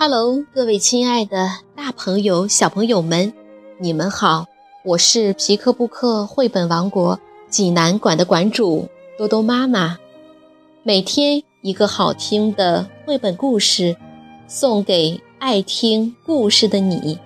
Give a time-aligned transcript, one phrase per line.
[0.00, 3.32] Hello，各位亲爱的大朋友、小朋友们，
[3.78, 4.46] 你们好！
[4.84, 7.18] 我是皮克布克绘本王国
[7.48, 8.88] 济南馆的馆主
[9.18, 9.98] 多多妈妈。
[10.84, 13.96] 每天一个好听的绘本故事，
[14.46, 17.18] 送给爱听故事的你。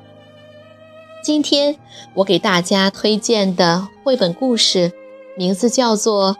[1.22, 1.76] 今天
[2.14, 4.90] 我给大家推荐的绘本故事，
[5.36, 6.34] 名字叫做《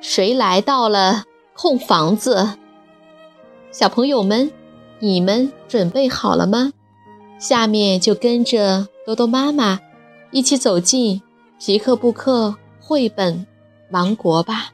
[0.00, 1.24] 谁来到了
[1.54, 2.36] 空房子》。
[3.70, 4.50] 小朋友们。
[5.00, 6.72] 你们准备好了吗？
[7.38, 9.80] 下面就跟着多多妈妈
[10.30, 11.20] 一起走进
[11.58, 13.46] 皮克布克绘本
[13.90, 14.70] 王国吧。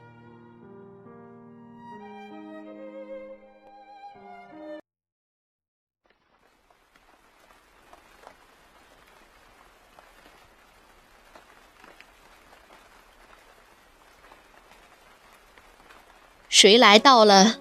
[16.47, 17.57] 谁来到了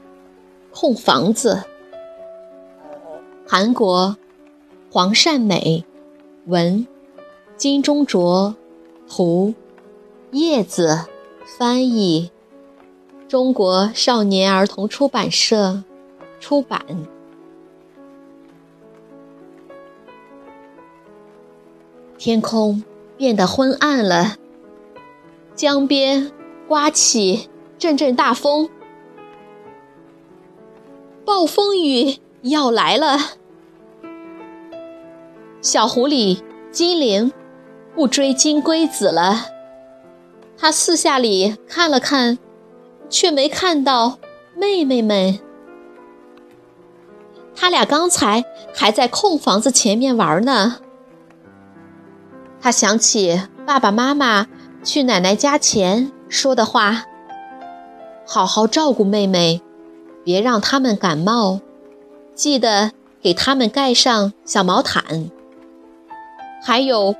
[0.71, 1.70] 空房子？
[3.53, 4.17] 韩国，
[4.93, 5.85] 黄善美，
[6.47, 6.87] 文，
[7.57, 8.55] 金钟卓，
[9.09, 9.55] 图，
[10.31, 11.07] 叶子，
[11.59, 12.31] 翻译，
[13.27, 15.83] 中国少年儿童出版社
[16.39, 16.81] 出版。
[22.19, 22.85] 天空
[23.17, 24.37] 变得昏暗了，
[25.57, 26.31] 江边
[26.69, 28.71] 刮起阵阵大风，
[31.25, 33.40] 暴风雨要来了。
[35.63, 37.33] 小狐狸精灵
[37.95, 39.47] 不追金龟子了，
[40.57, 42.39] 他四下里看了看，
[43.11, 44.19] 却没看到
[44.57, 45.39] 妹妹们。
[47.55, 48.43] 他俩刚才
[48.75, 50.79] 还在空房子前面玩呢。
[52.59, 54.47] 他想起爸爸妈妈
[54.83, 57.05] 去奶奶家前说的话
[58.27, 59.61] ：“好好照顾妹妹，
[60.25, 61.61] 别让他们感冒，
[62.35, 65.31] 记得给他们盖上小毛毯。”
[66.63, 67.15] 还有，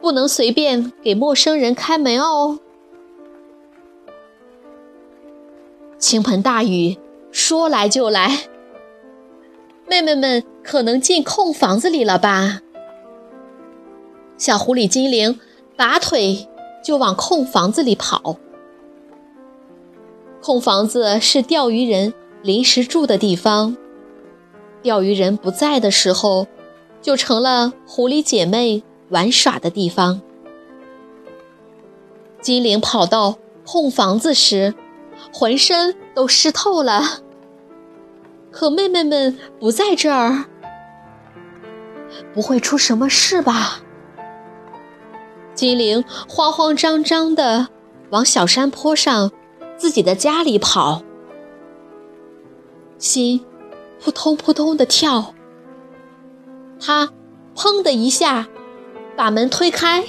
[0.00, 2.58] 不能随便给陌生人开门哦。
[5.98, 6.98] 倾盆大雨
[7.32, 8.44] 说来就来，
[9.88, 12.60] 妹妹们可能进空房子里了吧？
[14.36, 15.40] 小狐狸精灵
[15.76, 16.48] 拔腿
[16.84, 18.36] 就往空房子里跑。
[20.42, 22.12] 空房子是钓鱼人
[22.42, 23.76] 临时住的地方，
[24.82, 26.46] 钓鱼人不在的时候。
[27.04, 30.22] 就成了狐狸姐妹玩耍的地方。
[32.40, 34.74] 精灵跑到空房子时，
[35.30, 37.20] 浑身都湿透了。
[38.50, 40.46] 可妹妹们不在这儿，
[42.32, 43.82] 不会出什么事吧？
[45.54, 47.68] 精灵慌慌张张地
[48.08, 49.30] 往小山坡上
[49.76, 51.02] 自己的家里跑，
[52.96, 53.44] 心
[54.02, 55.33] 扑通扑通的跳。
[56.86, 57.08] 他
[57.56, 58.46] 砰的一下
[59.16, 60.04] 把门推开。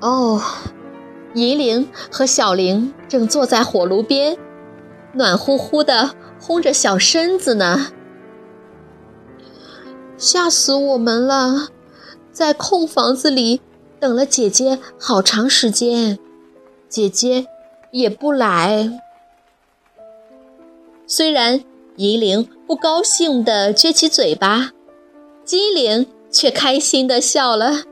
[0.00, 0.42] 哦，
[1.34, 4.36] 银铃和小玲正坐在火炉边，
[5.12, 7.92] 暖乎乎的烘着小身子呢。
[10.18, 11.68] 吓死我们了，
[12.32, 13.60] 在空房子里
[14.00, 16.18] 等了姐姐好长时间，
[16.88, 17.46] 姐姐
[17.92, 19.00] 也不来。
[21.06, 21.62] 虽然
[21.94, 24.72] 银铃不高兴地撅起嘴巴。
[25.50, 27.82] 精灵却开心的笑了。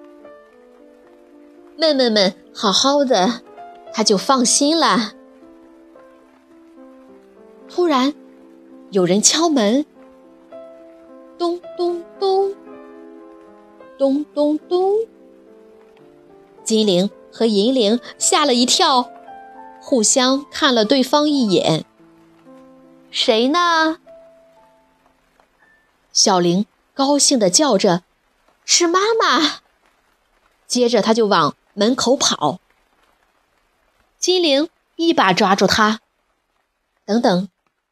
[1.76, 3.42] 妹妹们好好的，
[3.92, 5.14] 他就放心了。
[7.68, 8.14] 突然，
[8.92, 9.84] 有人敲门，
[11.36, 12.54] 咚咚咚，
[13.98, 14.94] 咚咚咚。
[16.62, 19.10] 精灵和银铃吓了一跳，
[19.80, 21.84] 互相看了对方一眼。
[23.10, 23.98] 谁呢？
[26.12, 26.64] 小玲。
[26.98, 28.02] 高兴地叫着
[28.66, 29.60] ：“是妈妈！”
[30.66, 32.58] 接着他就往门口跑。
[34.18, 36.00] 精灵一把抓住他
[37.06, 37.48] ：“等等，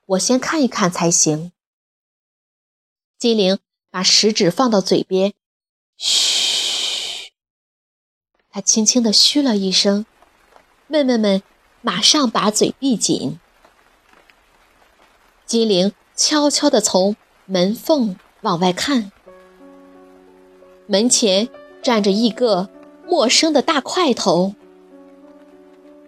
[0.07, 1.53] 我先看一看才行。”
[3.17, 3.61] 精灵
[3.93, 5.35] 把食指放到嘴边，
[5.97, 7.31] 嘘，
[8.51, 10.05] 他轻轻地嘘了一声，
[10.89, 11.45] 妹妹们
[11.81, 13.39] 马上把嘴闭紧。
[15.45, 17.15] 精灵悄悄地从
[17.45, 18.19] 门缝。
[18.47, 19.11] 往外看，
[20.87, 21.49] 门前
[21.83, 22.69] 站着一个
[23.05, 24.55] 陌生的大块头，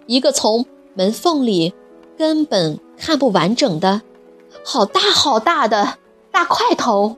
[0.06, 0.64] 一个从
[0.94, 1.75] 门缝里
[2.17, 4.02] 根本看不完整的
[4.64, 5.99] 好大好大的
[6.31, 7.17] 大块头，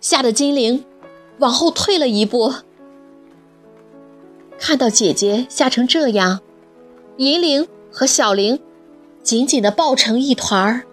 [0.00, 0.84] 吓得精灵
[1.38, 2.52] 往后退了一步。
[4.58, 6.40] 看到姐姐吓成这样，
[7.18, 8.58] 银铃和小铃
[9.22, 10.87] 紧紧地抱成一团儿。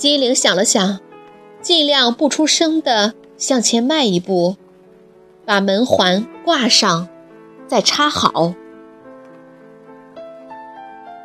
[0.00, 0.98] 金灵想了想，
[1.60, 4.56] 尽量不出声的向前迈一步，
[5.44, 7.06] 把门环挂上，
[7.66, 8.54] 再插好。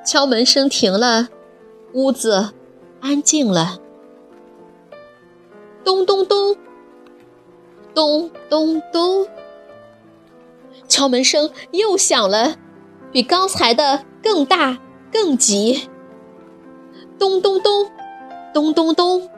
[0.06, 1.30] 敲门声停了，
[1.94, 2.50] 屋子
[3.00, 3.80] 安静了。
[5.86, 6.57] 咚咚咚，
[7.94, 9.25] 咚咚咚，
[10.89, 12.57] 敲门声又响了，
[13.13, 14.80] 比刚才的更大
[15.13, 15.88] 更急。
[17.18, 17.89] 咚咚咚，
[18.56, 19.30] 咚咚咚，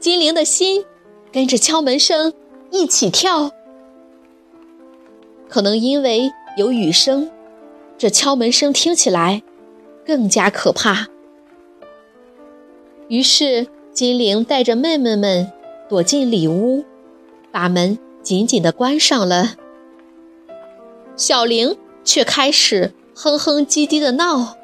[0.00, 0.84] 金灵的心
[1.30, 2.34] 跟着敲门声
[2.72, 3.52] 一起跳。
[5.48, 7.30] 可能因为有雨声。
[7.96, 9.44] 这敲门声听起来
[10.04, 11.06] 更加可怕。
[13.06, 15.52] 于是金灵带着妹妹们
[15.88, 16.84] 躲进里屋，
[17.52, 19.54] 把门紧紧地关上了。
[21.14, 24.56] 小玲却开始哼哼唧唧地闹。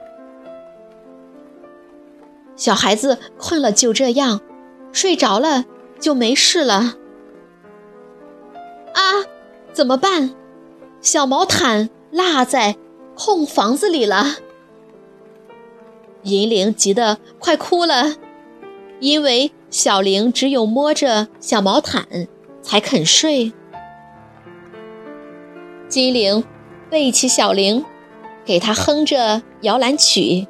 [2.60, 4.42] 小孩子困了就这样，
[4.92, 5.64] 睡着了
[5.98, 6.96] 就没事了。
[8.92, 9.24] 啊，
[9.72, 10.34] 怎么办？
[11.00, 12.76] 小毛毯落在。
[13.16, 14.24] 空房子里了，
[16.22, 18.14] 银铃急得快哭了，
[18.98, 22.06] 因为小玲只有摸着小毛毯
[22.62, 23.52] 才肯睡。
[25.86, 26.42] 金铃
[26.88, 27.84] 背起小玲，
[28.42, 30.46] 给她哼着摇篮曲。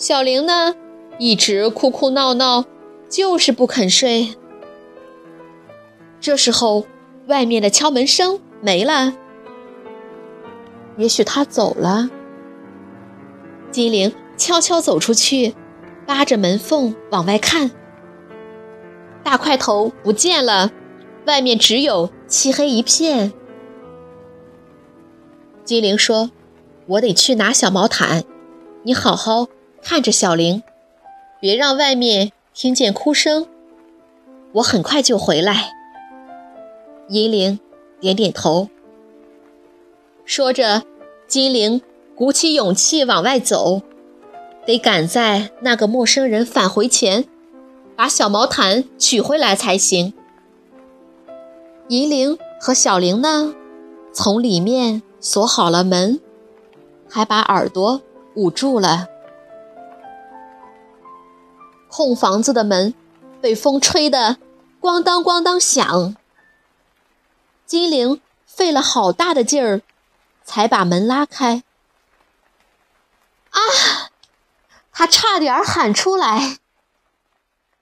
[0.00, 0.74] 小玲呢，
[1.18, 2.64] 一直哭哭闹闹，
[3.10, 4.34] 就是不肯睡。
[6.22, 6.86] 这时候，
[7.26, 9.12] 外面的敲门声没了。
[10.96, 12.08] 也许他走了。
[13.70, 15.54] 金灵悄悄走出去，
[16.06, 17.70] 扒着门缝往外看。
[19.22, 20.72] 大块头不见了，
[21.26, 23.34] 外面只有漆黑一片。
[25.62, 26.30] 金灵说
[26.88, 28.24] ：“我得去拿小毛毯，
[28.84, 29.46] 你好好
[29.82, 30.62] 看着小玲，
[31.40, 33.46] 别让外面听见哭声。
[34.54, 35.72] 我很快就回来。”
[37.08, 37.58] 银铃
[38.00, 38.68] 点点头。
[40.24, 40.82] 说着，
[41.26, 41.82] 金灵
[42.14, 43.82] 鼓起勇气往外走，
[44.64, 47.24] 得赶在那个陌生人返回前，
[47.96, 50.12] 把小毛毯取回来才行。
[51.88, 53.54] 银铃和小玲呢，
[54.12, 56.20] 从里面锁好了门，
[57.08, 58.00] 还把耳朵
[58.36, 59.08] 捂住了。
[61.90, 62.94] 空房子的门
[63.42, 64.38] 被风吹得
[64.80, 66.16] 咣当咣当响，
[67.66, 69.82] 金灵费了好大的劲儿。
[70.42, 71.62] 才把门拉开。
[73.50, 73.60] 啊！
[74.90, 76.58] 他差点喊出来。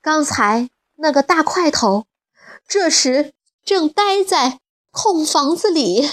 [0.02, 2.04] 刚才那个大块头，
[2.66, 3.32] 这时
[3.64, 4.60] 正待在
[4.90, 6.10] 空房子里。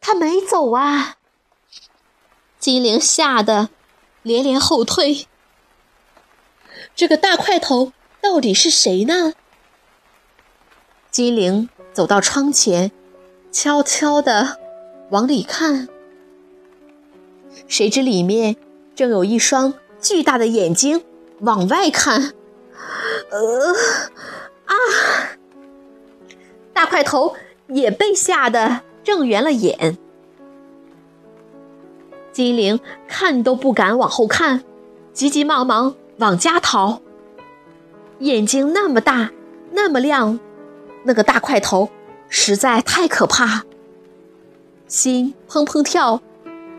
[0.00, 1.18] 他没走啊！
[2.58, 3.70] 金灵吓得
[4.22, 5.28] 连连后退。
[6.94, 9.32] 这个大块头到底是谁呢？
[11.10, 12.90] 金灵走到窗前。
[13.52, 14.58] 悄悄地
[15.10, 15.88] 往里看，
[17.68, 18.56] 谁知里面
[18.96, 21.04] 正有一双巨大的眼睛
[21.38, 22.32] 往外看。
[23.30, 23.72] 呃，
[24.64, 24.74] 啊！
[26.72, 27.36] 大块头
[27.68, 29.96] 也被吓得睁圆了眼。
[32.32, 34.64] 金灵看都不敢往后看，
[35.12, 37.00] 急急忙忙往家逃。
[38.20, 39.30] 眼睛那么大，
[39.72, 40.38] 那么亮，
[41.04, 41.90] 那个大块头。
[42.36, 43.62] 实在太可怕，
[44.88, 46.20] 心砰砰跳，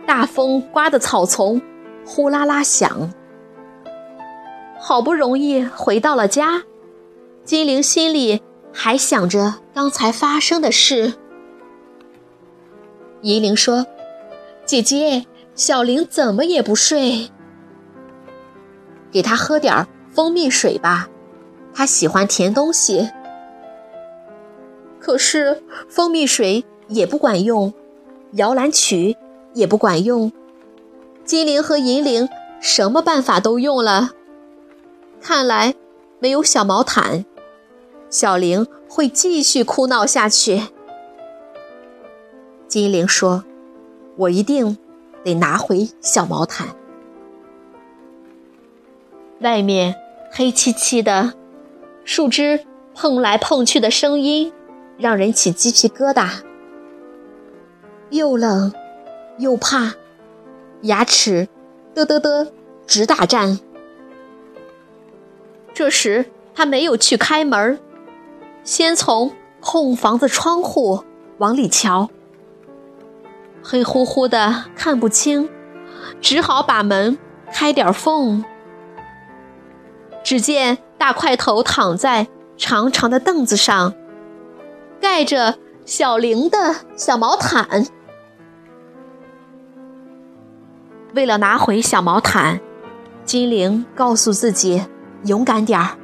[0.05, 1.61] 大风刮得草丛
[2.05, 3.13] 呼啦啦响。
[4.77, 6.63] 好不容易回到了家，
[7.45, 8.41] 金灵心里
[8.73, 11.13] 还想着刚才发生的事。
[13.21, 13.85] 银铃说
[14.65, 17.29] ：“姐姐，小玲怎么也不睡？
[19.15, 21.07] 给他喝点蜂蜜水吧，
[21.73, 23.09] 他喜欢甜东西。”
[24.99, 27.73] 可是蜂蜜水也不管用，
[28.33, 29.15] 摇篮曲
[29.53, 30.33] 也不管用，
[31.23, 32.27] 金铃和银铃
[32.59, 34.09] 什么办法都用了，
[35.21, 35.75] 看来
[36.19, 37.23] 没有小毛毯，
[38.09, 40.63] 小玲会继续哭闹下去。
[42.67, 43.45] 金铃说
[44.17, 44.77] ：“我一定
[45.23, 46.67] 得拿回小毛毯。”
[49.39, 49.95] 外面
[50.31, 51.33] 黑漆漆的，
[52.03, 54.51] 树枝碰来碰去的声音。
[54.97, 56.25] 让人起鸡皮疙瘩，
[58.11, 58.73] 又冷
[59.39, 59.95] 又怕，
[60.83, 61.49] 牙齿
[61.93, 62.47] 嘚嘚嘚
[62.87, 63.59] 直打颤。
[65.73, 67.77] 这时他没有去开门，
[68.63, 71.03] 先从空房子窗户
[71.39, 72.09] 往里瞧，
[73.61, 75.49] 黑乎乎的看不清，
[76.21, 77.17] 只好把门
[77.51, 78.45] 开点缝。
[80.25, 82.27] 只见大块头躺在
[82.57, 83.93] 长长的凳子上，
[84.99, 87.85] 盖着小玲的小毛毯。
[91.13, 92.59] 为了拿回小毛毯，
[93.23, 94.83] 金玲告诉自己
[95.25, 95.95] 勇敢点儿。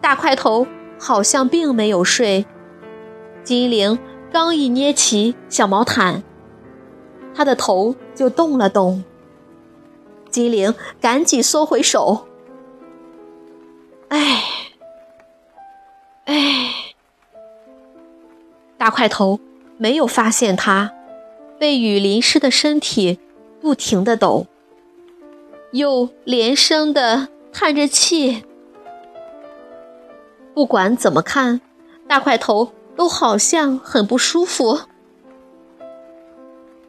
[0.00, 0.64] 大块头
[0.96, 2.46] 好像并没有睡，
[3.42, 3.98] 金玲
[4.32, 6.22] 刚一捏起小毛毯，
[7.34, 9.02] 他的头就动了动。
[10.30, 12.27] 金玲赶紧缩回手。
[14.08, 14.42] 哎，
[16.24, 16.94] 哎，
[18.76, 19.38] 大块头
[19.76, 20.92] 没有发现他
[21.58, 23.18] 被雨淋湿的身体
[23.60, 24.46] 不停的抖，
[25.72, 28.44] 又连声的叹着气。
[30.54, 31.60] 不管怎么看，
[32.08, 34.80] 大块头都好像很不舒服。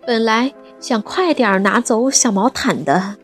[0.06, 3.18] 本来想快点拿走小毛毯的。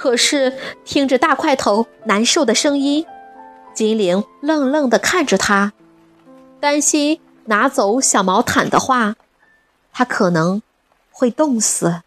[0.00, 3.04] 可是听着大块头难受的声音，
[3.74, 5.74] 金玲愣愣地看着他，
[6.58, 9.16] 担心拿走小毛毯的话，
[9.92, 10.62] 他可能
[11.10, 12.00] 会冻死。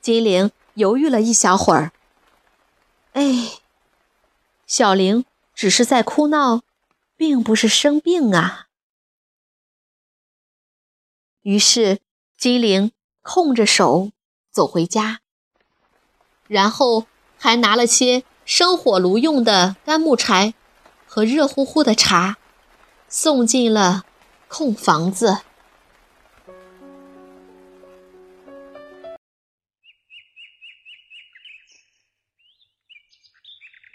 [0.00, 1.92] 金玲犹豫了一小会儿，
[3.12, 3.58] 哎，
[4.66, 6.62] 小玲只是在哭闹，
[7.16, 8.68] 并不是生病啊。
[11.42, 12.00] 于是
[12.38, 14.10] 金玲空着手
[14.50, 15.20] 走回家。
[16.46, 17.06] 然后
[17.38, 20.54] 还拿了些生火炉用的干木柴
[21.06, 22.36] 和热乎乎的茶，
[23.08, 24.04] 送进了
[24.48, 25.38] 空房子。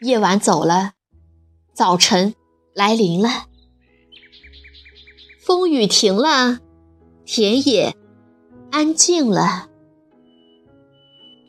[0.02, 0.94] 夜晚走了，
[1.74, 2.34] 早晨
[2.74, 3.48] 来临了，
[5.46, 6.60] 风雨停了，
[7.26, 7.96] 田野
[8.72, 9.69] 安静了。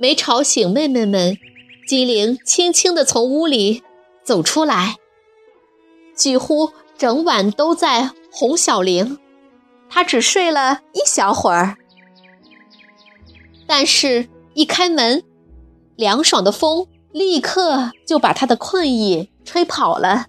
[0.02, 1.36] 没吵醒妹妹们，
[1.86, 3.82] 金玲轻轻地从屋里
[4.24, 4.96] 走出来，
[6.14, 9.18] 几乎整晚都在哄小玲。
[9.90, 11.76] 她只睡了一小会儿，
[13.66, 15.22] 但是，一开门，
[15.96, 20.28] 凉爽的风立刻就把她的困意吹跑了。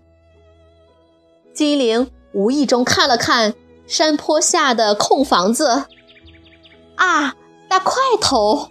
[1.54, 3.56] 金玲无意中看了看
[3.88, 5.86] 山坡下的空房子，
[6.96, 7.38] 啊，
[7.70, 8.71] 大块头！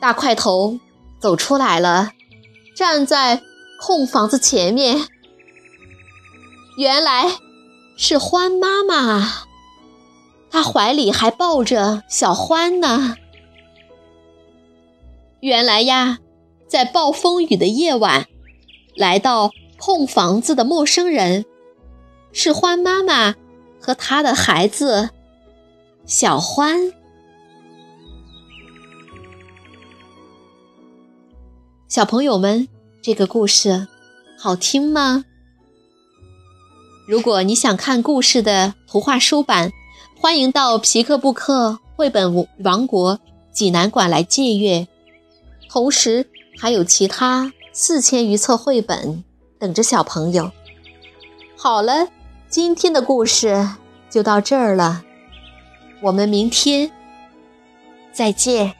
[0.00, 0.80] 大块头
[1.18, 2.12] 走出来了，
[2.74, 3.42] 站在
[3.78, 5.06] 空房子前面。
[6.78, 7.26] 原来
[7.96, 9.44] 是欢妈妈，
[10.50, 13.16] 她怀里还抱着小欢呢。
[15.40, 16.18] 原来呀，
[16.66, 18.26] 在暴风雨的夜晚，
[18.96, 21.44] 来到空房子的陌生人
[22.32, 23.34] 是欢妈妈
[23.78, 25.10] 和她的孩子
[26.06, 26.94] 小欢。
[31.90, 32.68] 小朋友们，
[33.02, 33.88] 这个故事
[34.38, 35.24] 好听吗？
[37.04, 39.72] 如果你想看故事的图画书版，
[40.16, 43.18] 欢迎到皮克布克绘本王国
[43.50, 44.86] 济南馆来借阅。
[45.68, 46.30] 同时，
[46.60, 49.24] 还有其他四千余册绘本
[49.58, 50.52] 等着小朋友。
[51.56, 52.06] 好了，
[52.48, 53.68] 今天的故事
[54.08, 55.02] 就到这儿了，
[56.02, 56.88] 我们明天
[58.12, 58.76] 再见。